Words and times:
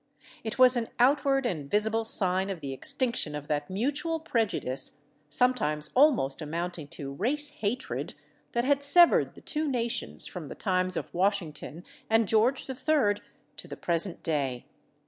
It 0.43 0.57
was 0.57 0.75
an 0.75 0.87
outward 0.97 1.45
and 1.45 1.69
visible 1.69 2.03
sign 2.05 2.49
of 2.49 2.59
the 2.59 2.73
extinction 2.73 3.35
of 3.35 3.47
that 3.49 3.69
mutual 3.69 4.19
prejudice, 4.19 4.97
sometimes 5.29 5.91
almost 5.95 6.41
amounting 6.41 6.87
to 6.87 7.13
race 7.13 7.49
hatred, 7.49 8.15
that 8.53 8.65
had 8.65 8.81
severed 8.81 9.35
the 9.35 9.41
two 9.41 9.67
nations 9.67 10.25
from 10.25 10.47
the 10.47 10.55
times 10.55 10.97
of 10.97 11.13
Washington 11.13 11.83
and 12.09 12.27
George 12.27 12.67
III. 12.67 13.17
to 13.57 13.67
the 13.67 13.77
present 13.77 14.23
day. 14.23 14.65